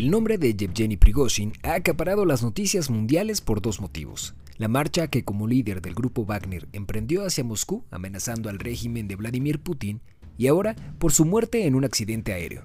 [0.00, 4.34] El nombre de Yevgeny Prigozhin ha acaparado las noticias mundiales por dos motivos.
[4.56, 9.16] La marcha que como líder del grupo Wagner emprendió hacia Moscú amenazando al régimen de
[9.16, 10.00] Vladimir Putin
[10.38, 12.62] y ahora por su muerte en un accidente aéreo.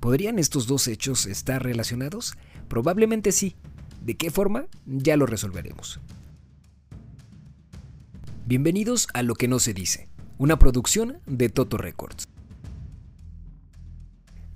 [0.00, 2.34] ¿Podrían estos dos hechos estar relacionados?
[2.68, 3.56] Probablemente sí.
[4.04, 4.66] ¿De qué forma?
[4.84, 5.98] Ya lo resolveremos.
[8.44, 12.28] Bienvenidos a Lo que no se dice, una producción de Toto Records.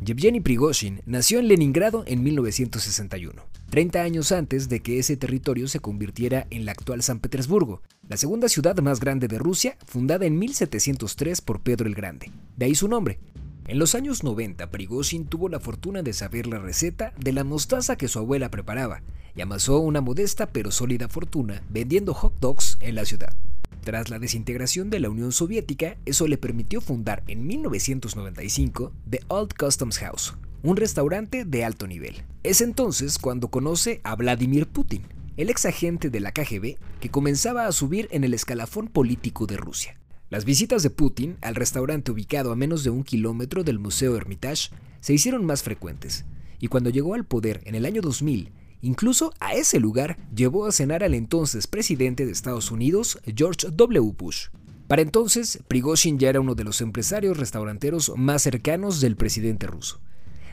[0.04, 5.80] Yevgeny Prigozhin nació en Leningrado en 1961, 30 años antes de que ese territorio se
[5.80, 10.38] convirtiera en la actual San Petersburgo, la segunda ciudad más grande de Rusia, fundada en
[10.38, 12.30] 1703 por Pedro el Grande.
[12.54, 13.18] De ahí su nombre,
[13.66, 17.96] en los años 90, Prigozhin tuvo la fortuna de saber la receta de la mostaza
[17.96, 19.00] que su abuela preparaba
[19.34, 23.34] y amasó una modesta pero sólida fortuna vendiendo hot dogs en la ciudad.
[23.84, 29.52] Tras la desintegración de la Unión Soviética, eso le permitió fundar en 1995 The Old
[29.58, 32.22] Customs House, un restaurante de alto nivel.
[32.44, 35.02] Es entonces cuando conoce a Vladimir Putin,
[35.36, 39.58] el ex agente de la KGB que comenzaba a subir en el escalafón político de
[39.58, 40.00] Rusia.
[40.30, 44.70] Las visitas de Putin al restaurante ubicado a menos de un kilómetro del Museo Hermitage
[45.00, 46.24] se hicieron más frecuentes,
[46.58, 48.50] y cuando llegó al poder en el año 2000,
[48.84, 54.12] incluso a ese lugar llevó a cenar al entonces presidente de Estados Unidos, George W.
[54.16, 54.48] Bush.
[54.86, 60.00] Para entonces, Prigozhin ya era uno de los empresarios restauranteros más cercanos del presidente ruso.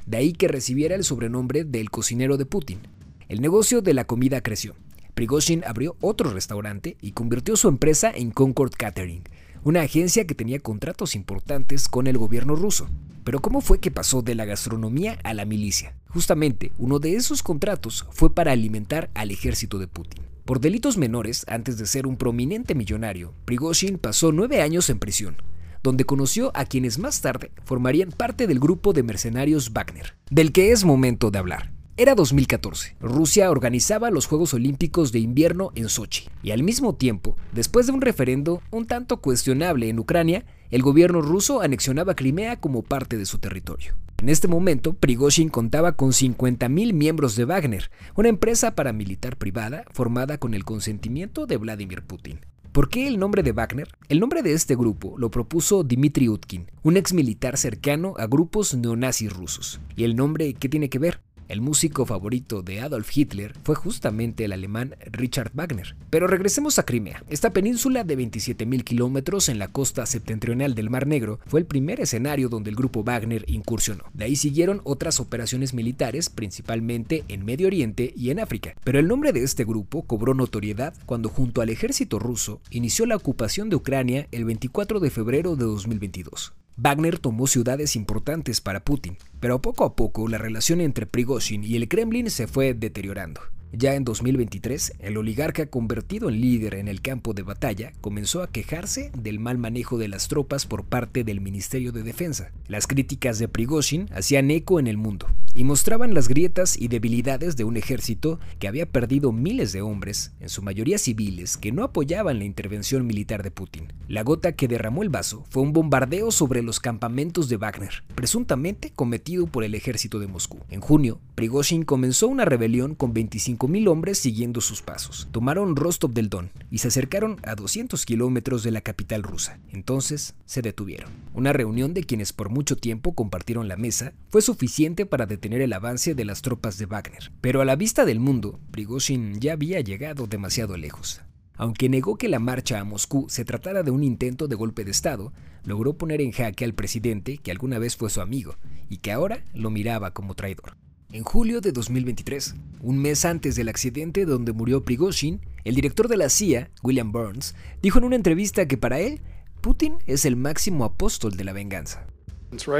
[0.06, 2.80] De ahí que recibiera el sobrenombre del cocinero de Putin.
[3.28, 4.76] El negocio de la comida creció.
[5.14, 9.24] Prigozhin abrió otro restaurante y convirtió su empresa en Concord Catering,
[9.64, 12.90] una agencia que tenía contratos importantes con el gobierno ruso.
[13.24, 15.94] Pero ¿cómo fue que pasó de la gastronomía a la milicia?
[16.14, 20.24] Justamente, uno de esos contratos fue para alimentar al ejército de Putin.
[20.46, 25.38] Por delitos menores, antes de ser un prominente millonario, Prigozhin pasó nueve años en prisión,
[25.84, 30.72] donde conoció a quienes más tarde formarían parte del grupo de mercenarios Wagner, del que
[30.72, 31.72] es momento de hablar.
[32.02, 32.96] Era 2014.
[33.00, 36.30] Rusia organizaba los Juegos Olímpicos de invierno en Sochi.
[36.42, 41.22] Y al mismo tiempo, después de un referendo un tanto cuestionable en Ucrania, el gobierno
[41.22, 43.94] ruso anexionaba Crimea como parte de su territorio.
[44.20, 50.40] En este momento, Prigozhin contaba con 50.000 miembros de Wagner, una empresa paramilitar privada formada
[50.40, 52.40] con el consentimiento de Vladimir Putin.
[52.72, 53.90] ¿Por qué el nombre de Wagner?
[54.10, 58.74] El nombre de este grupo lo propuso Dmitry Utkin, un ex militar cercano a grupos
[58.74, 59.80] neonazis rusos.
[59.96, 61.20] ¿Y el nombre qué tiene que ver?
[61.52, 65.98] El músico favorito de Adolf Hitler fue justamente el alemán Richard Wagner.
[66.10, 67.26] Pero regresemos a Crimea.
[67.30, 72.00] Esta península de 27.000 kilómetros en la costa septentrional del Mar Negro fue el primer
[72.00, 74.06] escenario donde el grupo Wagner incursionó.
[74.14, 78.74] De ahí siguieron otras operaciones militares, principalmente en Medio Oriente y en África.
[78.86, 83.18] Pero el nombre de este grupo cobró notoriedad cuando junto al ejército ruso inició la
[83.18, 86.54] ocupación de Ucrania el 24 de febrero de 2022.
[86.78, 91.76] Wagner tomó ciudades importantes para Putin, pero poco a poco la relación entre Prigozhin y
[91.76, 93.42] el Kremlin se fue deteriorando.
[93.74, 98.52] Ya en 2023, el oligarca convertido en líder en el campo de batalla comenzó a
[98.52, 102.52] quejarse del mal manejo de las tropas por parte del Ministerio de Defensa.
[102.68, 107.56] Las críticas de Prigozhin hacían eco en el mundo y mostraban las grietas y debilidades
[107.56, 111.84] de un ejército que había perdido miles de hombres, en su mayoría civiles, que no
[111.84, 113.94] apoyaban la intervención militar de Putin.
[114.10, 118.92] La gota que derramó el vaso fue un bombardeo sobre los campamentos de Wagner, presuntamente
[118.92, 120.60] cometido por el ejército de Moscú.
[120.70, 123.14] En junio, Prigozhin comenzó una rebelión con
[123.62, 125.28] 25.000 hombres siguiendo sus pasos.
[125.32, 129.60] Tomaron Rostov del Don y se acercaron a 200 kilómetros de la capital rusa.
[129.70, 131.12] Entonces se detuvieron.
[131.34, 135.74] Una reunión de quienes por mucho tiempo compartieron la mesa fue suficiente para detener el
[135.74, 137.32] avance de las tropas de Wagner.
[137.42, 141.22] Pero a la vista del mundo, Prigozhin ya había llegado demasiado lejos.
[141.56, 144.92] Aunque negó que la marcha a Moscú se tratara de un intento de golpe de
[144.92, 145.32] Estado,
[145.64, 148.56] logró poner en jaque al presidente que alguna vez fue su amigo
[148.90, 150.76] y que ahora lo miraba como traidor.
[151.14, 156.16] En julio de 2023, un mes antes del accidente donde murió Prigozhin, el director de
[156.16, 159.20] la CIA, William Burns, dijo en una entrevista que para él,
[159.60, 162.08] Putin es el máximo apóstol de la venganza.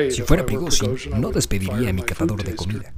[0.10, 2.94] Si fuera Prigozhin, no despediría a mi catador de comida.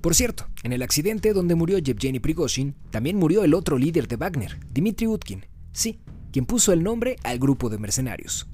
[0.00, 4.16] Por cierto, en el accidente donde murió Yevgeny Prigozhin, también murió el otro líder de
[4.16, 5.98] Wagner, Dmitry Utkin, sí,
[6.30, 8.46] quien puso el nombre al grupo de mercenarios.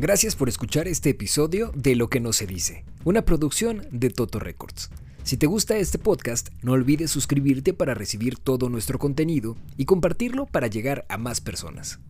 [0.00, 4.38] Gracias por escuchar este episodio de Lo que no se dice, una producción de Toto
[4.38, 4.88] Records.
[5.24, 10.46] Si te gusta este podcast, no olvides suscribirte para recibir todo nuestro contenido y compartirlo
[10.46, 12.00] para llegar a más personas.